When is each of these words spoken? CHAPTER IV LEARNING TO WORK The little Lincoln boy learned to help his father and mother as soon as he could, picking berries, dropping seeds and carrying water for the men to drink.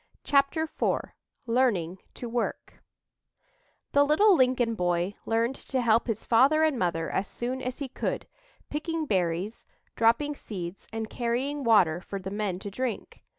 CHAPTER 0.23 0.63
IV 0.63 1.11
LEARNING 1.45 1.99
TO 2.15 2.27
WORK 2.27 2.81
The 3.91 4.03
little 4.03 4.35
Lincoln 4.35 4.73
boy 4.73 5.13
learned 5.27 5.53
to 5.57 5.79
help 5.79 6.07
his 6.07 6.25
father 6.25 6.63
and 6.63 6.79
mother 6.79 7.07
as 7.11 7.27
soon 7.27 7.61
as 7.61 7.77
he 7.77 7.87
could, 7.87 8.25
picking 8.67 9.05
berries, 9.05 9.63
dropping 9.95 10.33
seeds 10.33 10.87
and 10.91 11.07
carrying 11.07 11.63
water 11.63 12.01
for 12.01 12.17
the 12.19 12.31
men 12.31 12.57
to 12.61 12.71
drink. 12.71 13.23